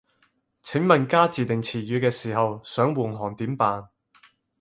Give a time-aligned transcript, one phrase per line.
[0.63, 3.87] 請問加自訂詞語嘅時候，想換行點辦